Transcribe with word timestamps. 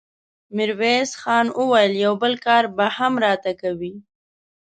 ميرويس 0.55 1.11
خان 1.21 1.45
وويل: 1.59 1.93
يو 2.03 2.13
بل 2.23 2.33
کار 2.45 2.63
به 2.77 2.85
هم 2.97 3.13
راته 3.25 3.51
کوې! 3.61 3.93